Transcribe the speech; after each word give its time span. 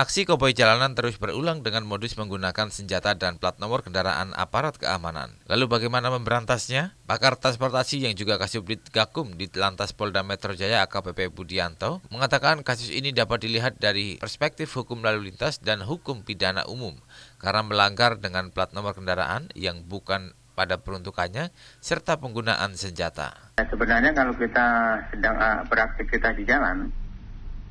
Aksi 0.00 0.24
koboi 0.24 0.56
jalanan 0.56 0.96
terus 0.96 1.20
berulang 1.20 1.60
dengan 1.60 1.84
modus 1.84 2.16
menggunakan 2.16 2.72
senjata 2.72 3.12
dan 3.20 3.36
plat 3.36 3.60
nomor 3.60 3.84
kendaraan 3.84 4.32
aparat 4.32 4.80
keamanan. 4.80 5.36
Lalu 5.44 5.68
bagaimana 5.68 6.08
memberantasnya? 6.08 6.96
Pakar 7.04 7.36
transportasi 7.36 8.08
yang 8.08 8.16
juga 8.16 8.40
Kasubdit 8.40 8.88
Gakum 8.96 9.36
di 9.36 9.52
Lantas 9.52 9.92
Polda 9.92 10.24
Metro 10.24 10.56
Jaya 10.56 10.88
AKPP 10.88 11.28
Budianto 11.28 12.00
mengatakan 12.08 12.64
kasus 12.64 12.88
ini 12.88 13.12
dapat 13.12 13.44
dilihat 13.44 13.76
dari 13.76 14.16
perspektif 14.16 14.72
hukum 14.72 15.04
lalu 15.04 15.28
lintas 15.28 15.60
dan 15.60 15.84
hukum 15.84 16.24
pidana 16.24 16.64
umum 16.64 16.96
karena 17.36 17.60
melanggar 17.60 18.16
dengan 18.16 18.48
plat 18.56 18.72
nomor 18.72 18.96
kendaraan 18.96 19.52
yang 19.52 19.84
bukan 19.84 20.32
pada 20.56 20.80
peruntukannya 20.80 21.52
serta 21.84 22.16
penggunaan 22.16 22.72
senjata. 22.72 23.52
Sebenarnya 23.60 24.16
kalau 24.16 24.32
kita 24.32 24.96
sedang 25.12 25.36
uh, 25.36 25.60
beraktivitas 25.68 26.32
di 26.40 26.44
jalan, 26.48 26.88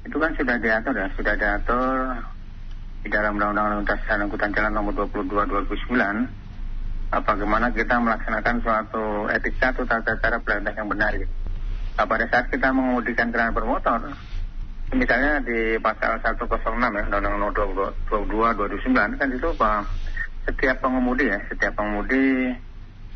itu 0.07 0.15
kan 0.15 0.31
sudah 0.35 0.55
diatur 0.59 0.93
ya, 0.95 1.07
sudah 1.15 1.33
diatur 1.35 1.95
di 3.03 3.09
dalam 3.11 3.39
Undang-Undang 3.39 3.65
Lalu 3.65 3.77
Lintas 3.83 4.01
dan 4.07 4.23
Angkutan 4.27 4.51
Jalan 4.51 4.73
Nomor 4.75 4.93
22 4.95 5.49
2009 7.09 7.19
bagaimana 7.25 7.67
kita 7.73 7.95
melaksanakan 7.97 8.55
suatu 8.61 9.05
etika 9.33 9.73
atau 9.73 9.83
tata 9.87 10.13
cara 10.21 10.37
berlintas 10.37 10.75
yang 10.77 10.89
benar 10.91 11.11
gitu. 11.17 11.33
Nah, 11.97 12.05
pada 12.05 12.25
saat 12.31 12.47
kita 12.53 12.71
mengemudikan 12.71 13.27
kendaraan 13.33 13.55
bermotor, 13.55 14.13
misalnya 14.93 15.41
di 15.43 15.75
pasal 15.81 16.21
106 16.21 16.47
ya, 16.79 17.03
Undang-Undang 17.09 17.35
Nomor 17.39 17.53
22 18.13 18.87
2009 18.87 19.19
kan 19.19 19.27
itu 19.33 19.47
apa, 19.57 19.71
setiap 20.47 20.77
pengemudi 20.79 21.25
ya, 21.27 21.39
setiap 21.49 21.73
pengemudi 21.75 22.55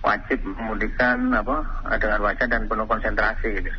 wajib 0.03 0.39
mengemudikan 0.43 1.31
apa 1.31 1.63
dengan 1.95 2.19
wajah 2.27 2.47
dan 2.49 2.67
penuh 2.67 2.87
konsentrasi 2.87 3.49
gitu. 3.61 3.71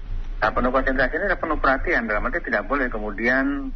Nah, 0.45 0.53
penuh 0.53 0.69
konsentrasi 0.69 1.17
ini 1.17 1.25
ada 1.25 1.41
penuh 1.41 1.57
perhatian 1.57 2.05
dalam 2.05 2.29
arti 2.29 2.37
tidak 2.45 2.69
boleh 2.69 2.85
kemudian 2.93 3.73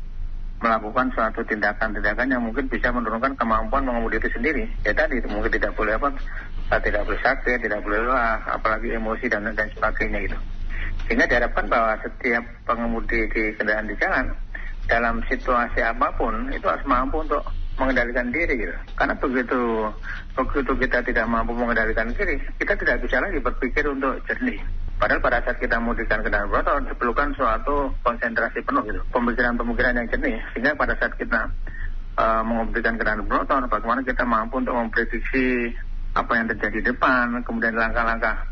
melakukan 0.60 1.08
suatu 1.16 1.40
tindakan-tindakan 1.48 2.28
yang 2.28 2.44
mungkin 2.44 2.68
bisa 2.68 2.92
menurunkan 2.92 3.40
kemampuan 3.40 3.88
mengemudi 3.88 4.20
itu 4.20 4.28
sendiri. 4.36 4.68
Ya 4.84 4.92
tadi 4.92 5.16
itu 5.16 5.32
mungkin 5.32 5.48
tidak 5.48 5.72
boleh 5.72 5.96
apa, 5.96 6.12
tidak 6.84 7.08
boleh 7.08 7.16
sakit, 7.24 7.64
tidak 7.64 7.80
boleh 7.80 8.04
lelah, 8.04 8.44
apalagi 8.52 8.92
emosi 8.92 9.32
dan 9.32 9.48
dan 9.56 9.64
sebagainya 9.72 10.28
gitu. 10.28 10.36
Sehingga 11.08 11.24
diharapkan 11.24 11.72
bahwa 11.72 11.96
setiap 12.04 12.44
pengemudi 12.68 13.24
di 13.32 13.42
kendaraan 13.56 13.88
di 13.88 13.96
jalan 13.96 14.26
dalam 14.92 15.24
situasi 15.24 15.80
apa 15.80 16.20
pun 16.20 16.52
itu 16.52 16.68
harus 16.68 16.84
mampu 16.84 17.24
untuk 17.24 17.48
mengendalikan 17.80 18.28
diri 18.28 18.68
gitu. 18.68 18.76
Karena 18.92 19.16
begitu 19.16 19.88
begitu 20.36 20.72
kita 20.84 21.00
tidak 21.00 21.32
mampu 21.32 21.56
mengendalikan 21.56 22.12
diri, 22.12 22.36
kita 22.60 22.76
tidak 22.76 23.00
bisa 23.00 23.24
lagi 23.24 23.40
berpikir 23.40 23.88
untuk 23.88 24.20
jernih. 24.28 24.60
Padahal 24.98 25.22
pada 25.22 25.38
saat 25.46 25.62
kita 25.62 25.78
mudikan 25.78 26.26
kendaraan 26.26 26.50
bermotor 26.50 26.82
diperlukan 26.90 27.30
suatu 27.38 27.94
konsentrasi 28.02 28.58
penuh 28.66 28.82
gitu, 28.82 29.00
pemikiran-pemikiran 29.14 29.94
yang 29.94 30.06
jernih. 30.10 30.42
Sehingga 30.50 30.74
pada 30.74 30.98
saat 30.98 31.14
kita 31.14 31.46
uh, 32.18 32.42
mengemudikan 32.42 32.98
kendaraan 32.98 33.22
bermotor, 33.22 33.62
bagaimana 33.70 34.02
kita 34.02 34.26
mampu 34.26 34.58
untuk 34.58 34.74
memprediksi 34.74 35.70
apa 36.18 36.32
yang 36.34 36.50
terjadi 36.50 36.82
di 36.82 36.86
depan, 36.90 37.30
kemudian 37.46 37.78
langkah-langkah 37.78 38.42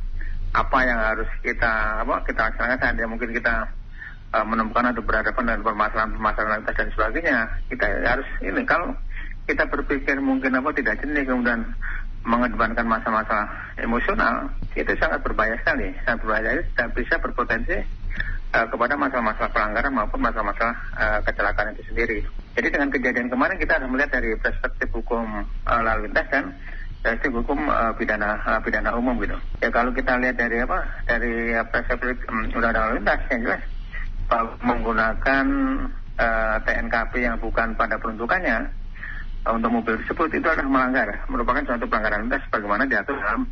apa 0.55 0.79
yang 0.87 1.03
harus 1.03 1.29
kita 1.43 2.01
apa 2.07 2.23
kita 2.25 2.41
laksanakan 2.49 2.95
saat 2.95 3.03
ya 3.03 3.07
mungkin 3.11 3.31
kita 3.35 3.55
uh, 4.39 4.47
menemukan 4.47 4.95
atau 4.95 5.03
berhadapan 5.03 5.43
dengan 5.51 5.63
permasalahan-permasalahan 5.67 6.63
dan 6.63 6.89
sebagainya. 6.95 7.39
Kita 7.75 7.87
harus 8.07 8.29
ini 8.47 8.63
kalau 8.63 8.95
kita 9.51 9.67
berpikir 9.67 10.15
mungkin 10.23 10.55
apa 10.55 10.71
tidak 10.79 11.03
jernih 11.03 11.27
kemudian 11.27 11.67
mengedepankan 12.23 12.87
masa-masa 12.87 13.51
emosional 13.79 14.47
itu 14.77 14.93
sangat 15.01 15.25
berbahaya 15.25 15.57
sekali 15.65 15.91
sangat 16.05 16.19
berbahaya. 16.23 16.63
Dan 16.77 16.87
bisa 16.93 17.15
berpotensi 17.17 17.77
uh, 18.53 18.67
kepada 18.69 18.95
masalah-masalah 18.95 19.51
pelanggaran 19.51 19.93
maupun 19.97 20.21
masalah-masalah 20.21 20.77
uh, 20.95 21.19
kecelakaan 21.25 21.73
itu 21.75 21.83
sendiri. 21.89 22.19
Jadi 22.57 22.69
dengan 22.73 22.89
kejadian 22.93 23.29
kemarin 23.33 23.57
kita 23.57 23.81
harus 23.81 23.89
melihat 23.89 24.11
dari 24.21 24.31
perspektif 24.37 24.89
hukum 24.93 25.25
uh, 25.67 25.81
lalu 25.83 26.09
lintas 26.09 26.29
dan 26.29 26.45
perspektif 27.01 27.33
hukum 27.33 27.59
uh, 27.69 27.93
pidana 27.97 28.37
uh, 28.45 28.61
pidana 28.61 28.91
umum 28.95 29.17
gitu. 29.25 29.37
Ya 29.65 29.69
kalau 29.73 29.91
kita 29.97 30.21
lihat 30.21 30.37
dari 30.37 30.61
apa? 30.61 30.79
Dari 31.09 31.57
perspektif 31.73 32.17
um, 32.29 32.53
undang-undang 32.53 32.85
lalu 32.93 32.95
lintas 33.01 33.21
yang 33.33 33.41
jelas 33.49 33.63
menggunakan 34.59 35.47
uh, 36.19 36.57
TNKP 36.67 37.13
yang 37.23 37.39
bukan 37.39 37.79
pada 37.79 37.95
peruntukannya 37.95 38.67
untuk 39.47 39.71
mobil 39.71 39.95
tersebut 40.03 40.27
itu 40.35 40.49
adalah 40.51 40.67
melanggar, 40.67 41.07
merupakan 41.31 41.63
suatu 41.63 41.87
pelanggaran 41.87 42.27
lintas 42.27 42.43
sebagaimana 42.51 42.83
diatur 42.91 43.15
dalam 43.23 43.47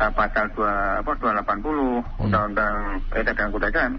uh, 0.00 0.12
pasal 0.14 0.50
2 0.54 1.02
apa 1.02 1.10
280 1.18 1.62
hmm. 1.62 2.24
Undang-Undang 2.24 2.74
Edat 3.14 3.34
dan 3.36 3.48
Kuda 3.50 3.68
Jalan. 3.70 3.94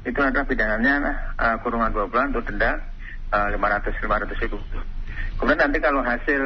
Itu 0.00 0.20
adalah 0.24 0.48
pidananya 0.48 0.94
uh, 1.36 1.56
kurungan 1.60 1.92
2 1.92 2.10
bulan 2.10 2.32
untuk 2.32 2.48
denda 2.48 2.80
uh, 3.32 3.48
500 3.52 4.00
500 4.00 4.42
ribu. 4.44 4.58
Kemudian 5.40 5.60
nanti 5.60 5.78
kalau 5.80 6.04
hasil 6.04 6.42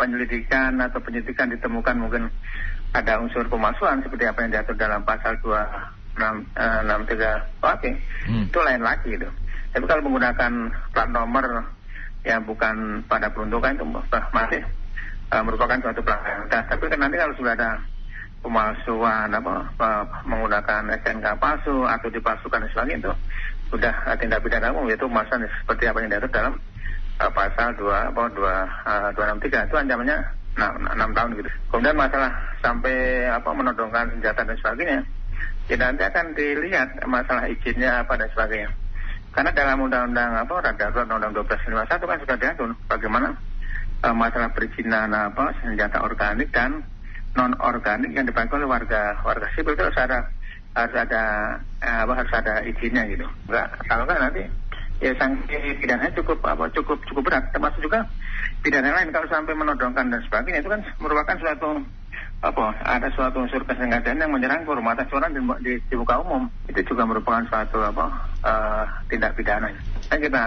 penyelidikan 0.00 0.80
atau 0.80 1.00
penyidikan 1.04 1.52
ditemukan 1.52 1.96
mungkin 2.00 2.32
ada 2.92 3.20
unsur 3.20 3.44
pemalsuan 3.48 4.04
seperti 4.04 4.28
apa 4.28 4.44
yang 4.44 4.50
diatur 4.52 4.76
dalam 4.76 5.04
pasal 5.04 5.36
263 5.40 6.20
uh, 6.20 7.40
oke, 7.64 7.90
hmm. 8.28 8.44
itu 8.48 8.58
lain 8.60 8.82
lagi 8.84 9.10
itu. 9.16 9.28
Tapi 9.72 9.84
kalau 9.88 10.04
menggunakan 10.04 10.52
plat 10.92 11.08
nomor 11.08 11.64
yang 12.22 12.44
bukan 12.44 13.00
pada 13.08 13.32
peruntukan 13.32 13.72
itu 13.80 13.84
masih 14.32 14.62
uh, 15.32 15.42
merupakan 15.42 15.80
suatu 15.80 16.04
pelanggaran. 16.04 16.44
Nah, 16.52 16.62
tapi 16.68 16.84
kan 16.92 17.00
nanti 17.00 17.16
kalau 17.16 17.34
sudah 17.40 17.56
ada 17.56 17.80
pemalsuan 18.42 19.30
apa 19.30 19.70
uh, 19.78 20.04
menggunakan 20.26 20.90
SNK 21.00 21.26
palsu 21.38 21.86
atau 21.86 22.08
dipalsukan 22.10 22.66
dan 22.66 22.70
sebagainya 22.74 22.98
itu 23.06 23.12
sudah 23.70 23.94
uh, 24.04 24.16
tindak 24.18 24.42
pidana 24.42 24.74
umum 24.74 24.90
yaitu 24.90 25.06
pemalsuan 25.06 25.46
seperti 25.46 25.86
apa 25.86 25.98
yang 26.02 26.10
diatur 26.10 26.30
dalam 26.34 26.54
uh, 27.22 27.30
pasal 27.30 27.68
2 27.78 28.10
apa 28.12 28.22
2 28.34 28.42
uh, 28.42 29.08
263 29.14 29.70
itu 29.70 29.76
ancamannya 29.78 30.18
6, 30.52 30.60
6 30.60 31.16
tahun 31.16 31.30
gitu. 31.40 31.50
Kemudian 31.72 31.96
masalah 31.96 32.30
sampai 32.60 33.24
apa 33.24 33.50
menodongkan 33.56 34.04
senjata 34.12 34.44
dan 34.44 34.56
sebagainya 34.60 35.00
ya 35.70 35.76
nanti 35.78 36.02
akan 36.04 36.26
dilihat 36.36 36.88
masalah 37.08 37.48
izinnya 37.48 38.04
apa 38.04 38.18
dan 38.18 38.28
sebagainya. 38.34 38.70
Karena 39.32 39.50
dalam 39.56 39.80
undang-undang 39.80 40.36
apa 40.36 40.54
Radar 40.60 40.92
undang-undang 40.92 41.32
1251 41.48 41.88
kan 41.88 42.18
sudah 42.20 42.36
diatur 42.36 42.68
bagaimana 42.84 43.32
uh, 44.04 44.12
masalah 44.12 44.52
perizinan 44.52 45.08
apa 45.14 45.56
senjata 45.64 46.04
organik 46.04 46.52
dan 46.52 46.84
non 47.32 47.52
organik 47.64 48.12
yang 48.12 48.28
dipakai 48.28 48.60
oleh 48.60 48.68
warga 48.68 49.16
warga 49.24 49.48
sipil 49.56 49.72
itu 49.72 49.84
harus 49.88 50.00
ada 50.00 50.18
harus 50.76 50.96
ada 50.96 51.22
eh, 51.80 51.98
apa 52.04 52.12
harus 52.12 52.32
ada 52.32 52.54
izinnya 52.64 53.04
gitu. 53.08 53.26
Enggak 53.48 53.68
kalau 53.88 54.04
kan 54.04 54.20
nanti 54.20 54.44
ya 55.00 55.10
sanksi 55.18 55.58
pidananya 55.80 56.12
cukup 56.16 56.38
apa 56.44 56.68
cukup 56.76 57.00
cukup 57.08 57.22
berat. 57.28 57.44
Termasuk 57.52 57.80
juga 57.80 58.04
pidana 58.60 58.94
lain 58.94 59.10
kalau 59.10 59.28
sampai 59.28 59.56
menodongkan 59.56 60.12
dan 60.12 60.20
sebagainya 60.28 60.60
itu 60.60 60.70
kan 60.70 60.80
merupakan 61.00 61.36
suatu 61.40 61.80
apa 62.42 62.74
ada 62.82 63.08
suatu 63.14 63.46
unsur 63.46 63.62
kesengajaan 63.62 64.18
yang 64.18 64.34
menyerang 64.34 64.66
kehormatan 64.66 65.06
seorang 65.06 65.30
di, 65.30 65.40
di, 65.62 65.72
di 65.88 65.94
muka 65.94 66.18
umum. 66.20 66.46
Itu 66.66 66.82
juga 66.84 67.06
merupakan 67.06 67.42
suatu 67.48 67.78
apa 67.80 68.04
uh, 68.42 68.84
tindak 69.06 69.34
pidana. 69.38 69.70
Dan 70.10 70.18
kita 70.20 70.42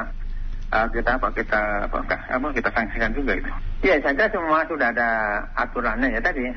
uh, 0.76 0.88
kita 0.92 1.12
apa 1.16 1.28
kita 1.32 1.62
apa, 1.88 1.98
apa 2.08 2.48
kita 2.52 2.70
sanksikan 2.72 3.12
juga 3.16 3.32
itu. 3.40 3.50
Ya 3.86 3.96
saya 4.04 4.28
semua 4.28 4.66
sudah 4.68 4.92
ada 4.92 5.10
aturannya 5.56 6.16
ya 6.16 6.22
tadi 6.24 6.52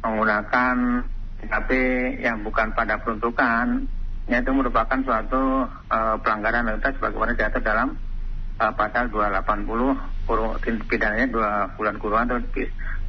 menggunakan 0.00 0.76
tapi 1.48 1.80
yang 2.20 2.44
bukan 2.44 2.72
pada 2.76 3.00
peruntukan 3.00 3.88
ya 4.28 4.38
itu 4.38 4.52
merupakan 4.52 5.00
suatu 5.02 5.66
uh, 5.90 6.16
pelanggaran 6.20 6.68
lalu 6.68 6.78
lintas 6.78 6.94
sebagaimana 7.00 7.32
diatur 7.34 7.62
dalam 7.64 7.88
uh, 8.60 8.72
pasal 8.76 9.08
280 9.08 10.28
kurung 10.28 10.54
pidananya 10.62 11.26
dua 11.26 11.50
bulan 11.74 11.96
kurungan 11.98 12.26
atau 12.28 12.40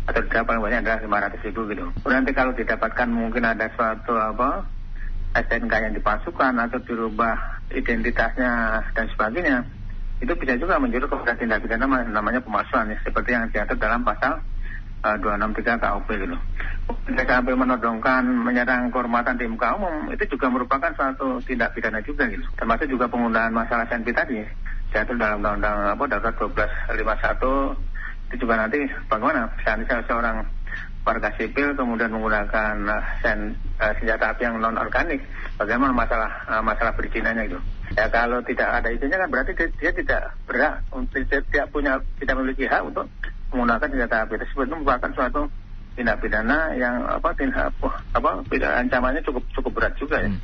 atau 0.09 0.21
tidak 0.25 0.49
paling 0.49 0.61
banyak 0.65 0.81
adalah 0.81 1.29
500 1.29 1.45
ribu 1.45 1.61
gitu. 1.69 1.85
Nanti 2.09 2.31
kalau 2.33 2.51
didapatkan 2.57 3.07
mungkin 3.13 3.45
ada 3.45 3.69
suatu 3.77 4.17
apa 4.17 4.65
SNK 5.37 5.73
yang 5.77 5.93
dipasukan 5.93 6.53
atau 6.57 6.79
dirubah 6.81 7.61
identitasnya 7.69 8.81
dan 8.97 9.05
sebagainya, 9.13 9.61
itu 10.19 10.33
bisa 10.35 10.57
juga 10.57 10.81
menjurus 10.81 11.07
kepada 11.07 11.37
tindak 11.37 11.61
pidana 11.63 12.01
namanya 12.09 12.41
pemalsuan 12.41 12.89
ya, 12.89 12.97
seperti 13.05 13.29
yang 13.31 13.45
diatur 13.53 13.77
dalam 13.77 14.01
pasal 14.01 14.41
uh, 15.03 15.17
263 15.19 15.81
KUP 15.81 16.07
gitu. 16.13 16.37
Sampai 17.21 17.55
menodongkan 17.55 18.23
menyerang 18.27 18.91
kehormatan 18.91 19.39
di 19.39 19.47
muka 19.47 19.77
umum 19.77 20.11
itu 20.11 20.23
juga 20.35 20.51
merupakan 20.51 20.91
suatu 20.93 21.39
tindak 21.45 21.73
pidana 21.73 22.03
juga 22.03 22.27
gitu. 22.27 22.43
Termasuk 22.57 22.87
juga 22.91 23.07
penggunaan 23.07 23.55
masalah 23.55 23.87
SNP 23.87 24.11
tadi 24.11 24.43
diatur 24.91 25.15
dalam 25.15 25.39
undang-undang 25.39 25.95
apa 25.95 26.03
darurat 26.03 26.35
1251 26.35 27.91
itu 28.31 28.35
juga 28.47 28.55
nanti 28.59 28.79
bagaimana 29.07 29.47
misalnya 29.55 30.03
seorang 30.07 30.43
warga 31.01 31.33
sipil 31.35 31.73
kemudian 31.73 32.13
menggunakan 32.13 32.75
uh, 32.85 33.03
sen, 33.25 33.57
uh, 33.81 33.91
senjata 33.97 34.35
api 34.35 34.45
yang 34.45 34.61
non 34.61 34.77
organik 34.77 35.19
bagaimana 35.57 35.91
masalah 35.91 36.29
uh, 36.45 36.61
masalah 36.61 36.93
perizinannya 36.93 37.49
itu 37.49 37.59
ya 37.97 38.05
kalau 38.13 38.39
tidak 38.45 38.69
ada 38.69 38.87
izinnya 38.93 39.17
kan 39.17 39.29
berarti 39.33 39.51
dia, 39.57 39.67
dia 39.81 39.91
tidak 39.97 40.21
berhak 40.45 40.79
tidak, 41.11 41.41
tidak 41.49 41.65
punya 41.73 41.97
tidak 42.21 42.35
memiliki 42.37 42.69
hak 42.69 42.85
untuk 42.85 43.09
menggunakan 43.51 43.87
senjata 43.91 44.25
api 44.25 44.35
tersebut 44.39 44.63
itu 44.67 44.75
merupakan 44.79 45.11
suatu 45.11 45.41
tindak 45.95 46.23
pidana 46.23 46.71
yang 46.73 47.03
apa 47.03 47.35
tindak 47.35 47.67
apa 48.15 48.31
pidana 48.47 48.79
ancamannya 48.79 49.21
cukup 49.27 49.43
cukup 49.51 49.71
berat 49.75 49.93
juga 49.99 50.23
ya 50.23 50.31
hmm. 50.31 50.41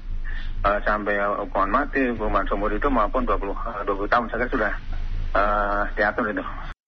uh, 0.68 0.80
sampai 0.84 1.16
hukuman 1.48 1.72
mati 1.72 2.12
hukuman 2.12 2.44
seumur 2.46 2.72
itu 2.76 2.92
maupun 2.92 3.24
20 3.24 3.48
uh, 3.56 3.82
20 3.88 4.12
tahun 4.12 4.28
saya 4.28 4.48
sudah 4.52 4.72
uh, 5.34 5.84
diatur 5.96 6.28
itu. 6.32 6.44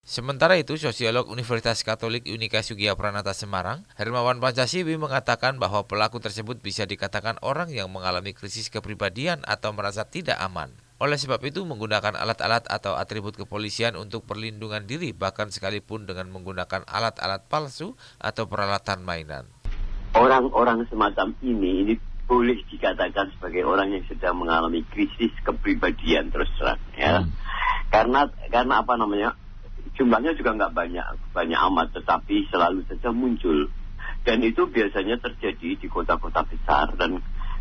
Sementara 0.10 0.58
itu, 0.58 0.74
sosiolog 0.74 1.30
Universitas 1.30 1.86
Katolik 1.86 2.26
Unika 2.26 2.66
Sugiya 2.66 2.98
Pranata 2.98 3.30
Semarang, 3.30 3.86
Hermawan 3.94 4.42
Pancasiwi 4.42 4.98
mengatakan 4.98 5.62
bahwa 5.62 5.86
pelaku 5.86 6.18
tersebut 6.18 6.66
bisa 6.66 6.90
dikatakan 6.90 7.38
orang 7.46 7.70
yang 7.70 7.94
mengalami 7.94 8.34
krisis 8.34 8.74
kepribadian 8.74 9.46
atau 9.46 9.70
merasa 9.70 10.10
tidak 10.10 10.42
aman. 10.42 10.74
Oleh 11.00 11.16
sebab 11.16 11.40
itu, 11.48 11.64
menggunakan 11.64 12.20
alat-alat 12.20 12.68
atau 12.68 13.00
atribut 13.00 13.32
kepolisian 13.40 13.96
untuk 13.96 14.28
perlindungan 14.28 14.84
diri, 14.84 15.16
bahkan 15.16 15.48
sekalipun 15.48 16.04
dengan 16.04 16.28
menggunakan 16.28 16.84
alat-alat 16.84 17.48
palsu 17.48 17.96
atau 18.20 18.52
peralatan 18.52 19.08
mainan. 19.08 19.48
Orang-orang 20.12 20.84
semacam 20.92 21.32
ini, 21.40 21.88
ini 21.88 21.94
boleh 22.28 22.60
dikatakan 22.68 23.32
sebagai 23.34 23.64
orang 23.64 23.96
yang 23.96 24.04
sedang 24.06 24.38
mengalami 24.38 24.84
krisis 24.92 25.32
kepribadian 25.42 26.30
terus 26.30 26.52
terang 26.62 26.78
ya. 26.94 27.26
Hmm. 27.26 27.34
Karena 27.90 28.30
karena 28.54 28.86
apa 28.86 28.94
namanya? 29.00 29.34
jumlahnya 30.00 30.32
juga 30.40 30.56
nggak 30.56 30.72
banyak 30.72 31.06
banyak 31.36 31.60
amat 31.60 31.88
tetapi 31.92 32.48
selalu 32.48 32.88
saja 32.88 33.12
muncul 33.12 33.68
dan 34.24 34.40
itu 34.40 34.64
biasanya 34.64 35.20
terjadi 35.20 35.76
di 35.76 35.88
kota-kota 35.92 36.48
besar 36.48 36.96
dan 36.96 37.20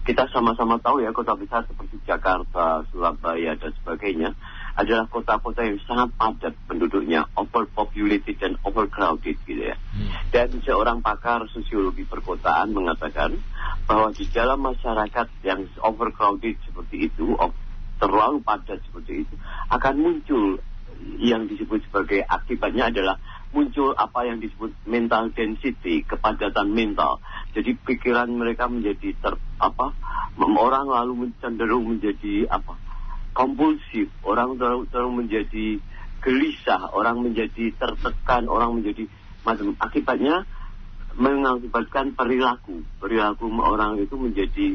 kita 0.09 0.25
sama-sama 0.33 0.81
tahu 0.81 1.05
ya 1.05 1.13
kota 1.13 1.37
besar 1.37 1.69
seperti 1.69 2.01
Jakarta, 2.09 2.81
Surabaya 2.89 3.53
dan 3.61 3.77
sebagainya 3.77 4.33
adalah 4.73 5.05
kota-kota 5.05 5.61
yang 5.61 5.77
sangat 5.85 6.09
padat 6.17 6.57
penduduknya, 6.65 7.29
overpopulated 7.37 8.41
dan 8.41 8.57
overcrowded 8.65 9.37
gitu 9.45 9.69
ya. 9.69 9.77
Hmm. 9.77 10.09
Dan 10.33 10.65
seorang 10.65 11.05
pakar 11.05 11.45
sosiologi 11.53 12.09
perkotaan 12.09 12.73
mengatakan 12.73 13.37
bahwa 13.85 14.09
di 14.17 14.25
dalam 14.33 14.65
masyarakat 14.65 15.29
yang 15.45 15.69
overcrowded 15.85 16.57
seperti 16.65 17.13
itu, 17.13 17.37
terlalu 18.01 18.41
padat 18.41 18.81
seperti 18.89 19.29
itu, 19.29 19.35
akan 19.69 19.95
muncul 20.01 20.57
yang 21.19 21.47
disebut 21.47 21.83
sebagai 21.89 22.23
akibatnya 22.27 22.91
adalah 22.91 23.17
muncul 23.51 23.97
apa 23.97 24.29
yang 24.29 24.39
disebut 24.43 24.75
mental 24.85 25.33
density, 25.33 26.05
kepadatan 26.05 26.69
mental. 26.69 27.23
Jadi 27.57 27.75
pikiran 27.81 28.29
mereka 28.29 28.69
menjadi 28.69 29.17
ter 29.17 29.35
apa 29.59 29.95
orang 30.39 30.87
lalu 30.91 31.33
cenderung 31.41 31.97
menjadi 31.97 32.47
apa 32.51 32.77
kompulsif, 33.33 34.11
orang 34.27 34.59
cenderung 34.59 35.17
menjadi 35.17 35.79
gelisah, 36.19 36.91
orang 36.91 37.23
menjadi 37.23 37.71
tertekan, 37.79 38.51
orang 38.51 38.83
menjadi 38.83 39.07
macam 39.47 39.79
akibatnya 39.79 40.45
mengakibatkan 41.15 42.15
perilaku. 42.19 42.83
Perilaku 42.99 43.47
orang 43.63 44.03
itu 44.03 44.15
menjadi 44.19 44.75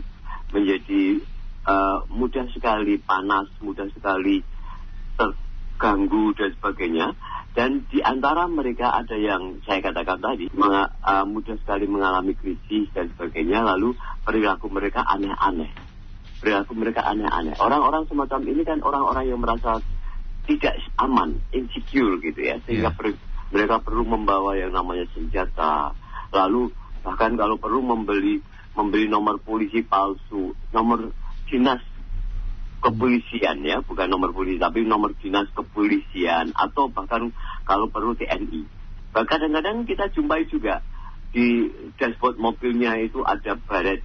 menjadi 0.55 1.19
uh, 1.67 2.07
mudah 2.07 2.47
sekali 2.55 2.99
panas, 2.99 3.51
mudah 3.59 3.87
sekali 3.91 4.39
ter, 5.19 5.29
ganggu 5.77 6.33
dan 6.37 6.53
sebagainya. 6.57 7.07
Dan 7.53 7.85
di 7.85 8.01
antara 8.01 8.49
mereka 8.49 8.97
ada 8.97 9.13
yang 9.13 9.61
saya 9.61 9.77
katakan 9.77 10.17
tadi 10.17 10.49
uh, 10.49 10.89
mudah 11.29 11.53
sekali 11.61 11.85
mengalami 11.85 12.33
krisis 12.33 12.89
dan 12.97 13.13
sebagainya. 13.13 13.61
Lalu 13.61 13.93
perilaku 14.25 14.73
mereka 14.73 15.05
aneh-aneh. 15.05 15.69
Perilaku 16.41 16.73
mereka 16.73 17.05
aneh-aneh. 17.05 17.53
Orang-orang 17.61 18.09
semacam 18.09 18.41
ini 18.49 18.61
kan 18.65 18.81
orang-orang 18.81 19.29
yang 19.29 19.37
merasa 19.37 19.79
tidak 20.43 20.75
aman, 20.99 21.39
insecure 21.55 22.19
gitu 22.19 22.41
ya, 22.41 22.59
sehingga 22.67 22.91
yeah. 22.91 22.97
per, 22.97 23.15
mereka 23.53 23.79
perlu 23.79 24.03
membawa 24.03 24.57
yang 24.57 24.75
namanya 24.75 25.07
senjata. 25.15 25.95
Lalu 26.33 26.73
bahkan 27.05 27.37
kalau 27.37 27.55
perlu 27.55 27.79
membeli 27.85 28.41
membeli 28.73 29.05
nomor 29.05 29.37
polisi 29.37 29.85
palsu, 29.85 30.57
nomor 30.73 31.13
dinas 31.45 31.79
kepolisian 32.83 33.63
ya, 33.63 33.79
bukan 33.79 34.11
nomor 34.11 34.35
polisi, 34.35 34.59
tapi 34.59 34.83
nomor 34.83 35.15
dinas 35.15 35.47
kepolisian 35.55 36.51
atau 36.51 36.91
bahkan 36.91 37.31
kalau 37.63 37.87
perlu 37.87 38.11
TNI. 38.19 38.67
Bahkan 39.15 39.29
kadang-kadang 39.31 39.87
kita 39.87 40.11
jumpai 40.11 40.43
juga 40.51 40.83
di 41.31 41.71
dashboard 41.95 42.35
mobilnya 42.37 42.99
itu 42.99 43.23
ada 43.23 43.55
baret 43.55 44.03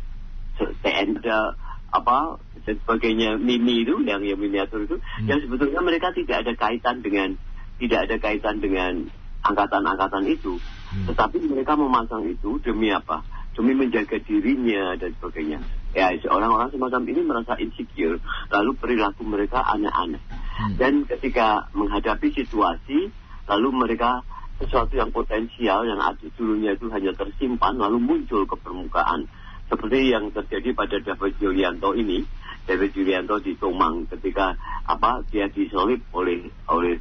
TNI, 0.56 1.18
ada 1.18 1.58
apa 1.88 2.36
dan 2.68 2.76
sebagainya 2.84 3.40
mini 3.40 3.80
itu 3.80 4.04
yang 4.04 4.20
yang 4.20 4.36
miniatur 4.36 4.84
itu 4.84 5.00
hmm. 5.00 5.24
yang 5.24 5.40
sebetulnya 5.40 5.80
mereka 5.80 6.12
tidak 6.12 6.44
ada 6.44 6.52
kaitan 6.52 7.00
dengan 7.00 7.32
tidak 7.80 8.04
ada 8.04 8.16
kaitan 8.20 8.60
dengan 8.60 9.08
angkatan-angkatan 9.40 10.28
itu, 10.28 10.58
hmm. 10.58 11.06
tetapi 11.08 11.40
mereka 11.46 11.78
memasang 11.78 12.26
itu 12.28 12.58
demi 12.60 12.90
apa? 12.90 13.22
Demi 13.58 13.74
menjaga 13.74 14.22
dirinya 14.22 14.94
dan 14.94 15.10
sebagainya. 15.18 15.58
Ya 15.90 16.14
orang-orang 16.30 16.70
semacam 16.70 17.02
ini 17.10 17.20
merasa 17.26 17.58
insecure 17.58 18.22
lalu 18.54 18.70
perilaku 18.78 19.26
mereka 19.26 19.66
aneh-aneh. 19.66 20.22
Hmm. 20.58 20.74
dan 20.74 21.06
ketika 21.06 21.70
menghadapi 21.70 22.34
situasi 22.34 23.14
lalu 23.46 23.68
mereka 23.70 24.26
sesuatu 24.58 24.90
yang 24.98 25.14
potensial 25.14 25.86
yang 25.86 26.02
ada 26.02 26.26
dulunya 26.34 26.74
itu 26.74 26.90
hanya 26.90 27.14
tersimpan 27.14 27.78
lalu 27.78 28.02
muncul 28.02 28.42
ke 28.42 28.58
permukaan. 28.58 29.30
Seperti 29.70 30.10
yang 30.10 30.34
terjadi 30.34 30.74
pada 30.74 30.96
David 30.98 31.38
Julianto 31.38 31.94
ini. 31.94 32.26
David 32.66 32.90
Julianto 32.90 33.38
di 33.38 33.54
Tomang 33.54 34.10
ketika 34.10 34.58
apa 34.84 35.22
dia 35.30 35.46
disolip 35.46 36.02
oleh 36.10 36.50
oleh 36.68 36.98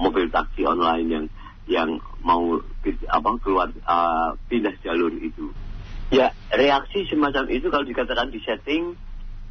mobil 0.00 0.26
taksi 0.32 0.64
online 0.64 1.06
yang 1.06 1.24
yang 1.68 1.90
mau 2.24 2.58
apa 3.06 3.30
keluar 3.44 3.68
uh, 3.86 4.34
pindah 4.50 4.74
jalur 4.82 5.12
itu 5.22 5.54
Ya, 6.12 6.28
reaksi 6.52 7.08
semacam 7.08 7.48
itu 7.48 7.72
kalau 7.72 7.88
dikatakan 7.88 8.28
di 8.28 8.44
setting, 8.44 9.00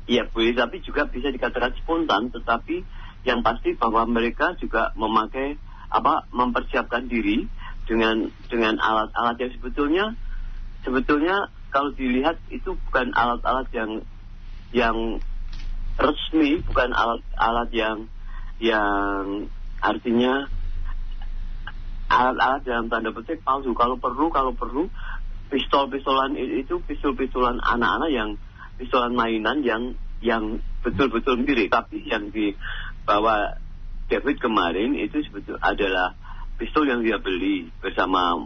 ya 0.06 0.30
boleh, 0.30 0.54
tapi 0.54 0.78
juga 0.86 1.10
bisa 1.10 1.34
dikatakan 1.34 1.74
spontan, 1.82 2.30
tetapi 2.30 2.86
yang 3.26 3.42
pasti 3.42 3.74
bahwa 3.74 4.06
mereka 4.06 4.54
juga 4.62 4.94
memakai 4.94 5.58
apa 5.90 6.30
mempersiapkan 6.30 7.10
diri 7.10 7.50
dengan 7.90 8.30
dengan 8.46 8.78
alat-alat 8.78 9.42
yang 9.42 9.52
sebetulnya 9.58 10.06
sebetulnya 10.86 11.50
kalau 11.74 11.98
dilihat 11.98 12.38
itu 12.54 12.78
bukan 12.78 13.10
alat-alat 13.10 13.68
yang 13.74 13.92
yang 14.70 14.98
resmi, 15.98 16.62
bukan 16.62 16.94
alat-alat 16.94 17.70
yang 17.74 17.98
yang 18.62 19.50
artinya 19.82 20.46
alat-alat 22.06 22.62
dalam 22.70 22.86
tanda 22.92 23.10
petik 23.10 23.42
palsu. 23.42 23.74
Kalau 23.74 23.98
perlu, 23.98 24.30
kalau 24.30 24.54
perlu 24.54 24.92
pistol-pistolan 25.52 26.40
itu 26.40 26.80
pistol-pistolan 26.88 27.60
anak-anak 27.60 28.10
yang 28.10 28.30
pistolan 28.80 29.12
mainan 29.12 29.62
yang 29.68 29.84
yang 30.24 30.64
betul-betul 30.80 31.44
mirip. 31.44 31.70
Tapi 31.70 32.08
yang 32.08 32.32
dibawa 32.32 33.60
David 34.08 34.40
kemarin 34.40 34.96
itu 34.96 35.20
sebetulnya 35.28 35.60
adalah 35.60 36.16
pistol 36.56 36.88
yang 36.88 37.04
dia 37.04 37.20
beli 37.20 37.68
bersama 37.84 38.40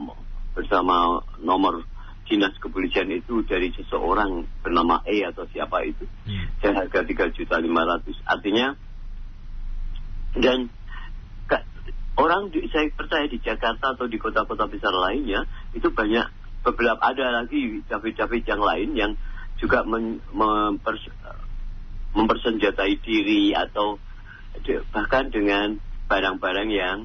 bersama 0.57 1.21
nomor 1.45 1.85
dinas 2.25 2.57
kepolisian 2.57 3.13
itu 3.13 3.45
dari 3.45 3.69
seseorang 3.77 4.49
bernama 4.65 5.05
E 5.05 5.21
atau 5.21 5.45
siapa 5.53 5.85
itu. 5.85 6.09
Hmm. 6.25 6.49
harga 6.65 7.05
tiga 7.05 7.29
juta 7.29 7.61
lima 7.61 7.85
ratus. 7.85 8.17
Artinya 8.25 8.73
dan 10.35 10.67
orang 12.15 12.51
di, 12.51 12.67
saya 12.71 12.87
percaya 12.91 13.27
di 13.27 13.39
Jakarta 13.39 13.95
atau 13.95 14.07
di 14.07 14.15
kota-kota 14.15 14.67
besar 14.67 14.91
lainnya 14.95 15.43
itu 15.75 15.91
banyak 15.91 16.27
beberapa 16.65 16.97
ada 16.99 17.29
lagi 17.29 17.85
cabai-cabai 17.85 18.41
yang 18.41 18.61
lain 18.61 18.89
yang 18.97 19.11
juga 19.61 19.85
men, 19.85 20.19
mempers, 20.33 21.05
mempersenjatai 22.17 22.97
diri 23.05 23.53
atau 23.53 24.01
bahkan 24.89 25.29
dengan 25.29 25.77
barang-barang 26.09 26.69
yang 26.73 26.97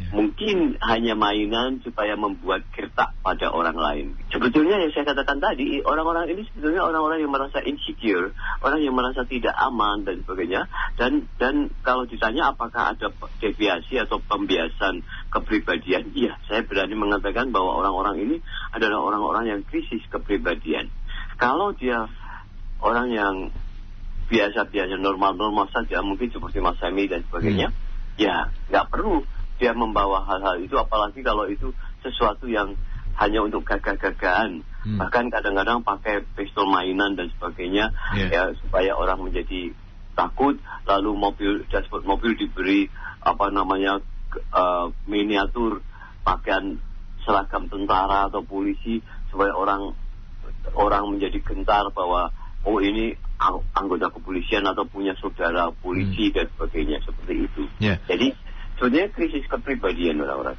Ya. 0.00 0.16
Mungkin 0.16 0.80
hanya 0.80 1.12
mainan 1.12 1.84
supaya 1.84 2.16
membuat 2.16 2.64
gertak 2.72 3.12
pada 3.20 3.52
orang 3.52 3.76
lain. 3.76 4.06
Sebetulnya 4.32 4.80
yang 4.80 4.92
saya 4.96 5.12
katakan 5.12 5.44
tadi, 5.44 5.84
orang-orang 5.84 6.32
ini 6.32 6.48
sebetulnya 6.48 6.88
orang-orang 6.88 7.20
yang 7.20 7.32
merasa 7.32 7.60
insecure, 7.60 8.32
orang 8.64 8.80
yang 8.80 8.96
merasa 8.96 9.28
tidak 9.28 9.52
aman 9.60 10.08
dan 10.08 10.24
sebagainya. 10.24 10.72
Dan 10.96 11.28
dan 11.36 11.68
kalau 11.84 12.08
ditanya 12.08 12.56
apakah 12.56 12.96
ada 12.96 13.12
deviasi 13.44 14.00
atau 14.00 14.24
pembiasan 14.24 15.04
kepribadian, 15.28 16.16
iya, 16.16 16.40
saya 16.48 16.64
berani 16.64 16.96
mengatakan 16.96 17.52
bahwa 17.52 17.84
orang-orang 17.84 18.24
ini 18.24 18.36
adalah 18.72 19.04
orang-orang 19.04 19.44
yang 19.52 19.60
krisis 19.68 20.00
kepribadian. 20.08 20.88
Kalau 21.36 21.76
dia 21.76 22.08
orang 22.80 23.12
yang 23.12 23.34
biasa-biasa 24.32 24.96
normal-normal 24.96 25.68
saja, 25.74 26.00
mungkin 26.00 26.30
seperti 26.30 26.62
Mas 26.62 26.78
Sami 26.78 27.10
dan 27.10 27.26
sebagainya, 27.26 27.68
hmm. 27.74 27.78
ya 28.16 28.48
nggak 28.70 28.88
perlu 28.88 29.26
dia 29.60 29.76
membawa 29.76 30.24
hal-hal 30.24 30.56
itu 30.64 30.74
apalagi 30.80 31.20
kalau 31.20 31.44
itu 31.44 31.76
sesuatu 32.00 32.48
yang 32.48 32.72
hanya 33.20 33.44
untuk 33.44 33.68
gagah-gagahan 33.68 34.64
hmm. 34.64 34.96
bahkan 34.96 35.28
kadang-kadang 35.28 35.84
pakai 35.84 36.24
pistol 36.32 36.64
mainan 36.64 37.12
dan 37.12 37.28
sebagainya 37.36 37.92
yeah. 38.16 38.28
ya 38.32 38.42
supaya 38.64 38.96
orang 38.96 39.20
menjadi 39.20 39.76
takut 40.16 40.56
lalu 40.88 41.10
mobil 41.12 41.50
dashboard 41.68 42.08
mobil 42.08 42.32
diberi 42.34 42.88
apa 43.20 43.52
namanya 43.52 44.00
uh, 44.56 44.88
miniatur 45.04 45.84
pakaian 46.24 46.80
seragam 47.20 47.68
tentara 47.68 48.32
atau 48.32 48.40
polisi 48.40 49.04
supaya 49.28 49.52
orang 49.52 49.92
orang 50.72 51.04
menjadi 51.12 51.40
gentar 51.44 51.92
bahwa 51.92 52.32
oh 52.64 52.80
ini 52.80 53.16
anggota 53.72 54.12
kepolisian 54.12 54.68
atau 54.68 54.84
punya 54.84 55.16
saudara 55.16 55.72
polisi 55.72 56.28
hmm. 56.28 56.34
dan 56.36 56.46
sebagainya 56.52 56.98
seperti 57.00 57.34
itu. 57.48 57.62
Yeah. 57.80 57.96
Jadi 58.04 58.36
sebetulnya 58.80 59.12
krisis 59.12 59.44
kepribadian 59.44 60.24
orang-orang. 60.24 60.56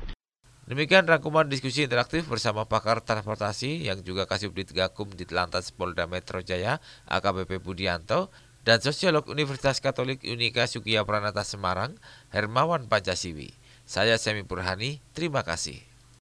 Demikian 0.70 1.10
rangkuman 1.10 1.50
diskusi 1.50 1.90
interaktif 1.90 2.30
bersama 2.30 2.70
pakar 2.70 3.02
transportasi 3.02 3.90
yang 3.90 4.06
juga 4.06 4.30
Kasubdit 4.30 4.70
Gakum 4.78 5.10
di 5.10 5.26
Telantas 5.26 5.74
Polda 5.74 6.06
Metro 6.06 6.38
Jaya, 6.46 6.78
AKBP 7.10 7.58
Budianto, 7.66 8.30
dan 8.62 8.78
sosiolog 8.78 9.26
Universitas 9.26 9.82
Katolik 9.82 10.22
Unika 10.22 10.70
Sukiya 10.70 11.02
Pranata 11.02 11.42
Semarang, 11.42 11.98
Hermawan 12.30 12.86
Pancasiwi. 12.86 13.58
Saya 13.90 14.22
Semi 14.22 14.46
Purhani, 14.46 15.02
terima 15.18 15.42
kasih. 15.42 15.91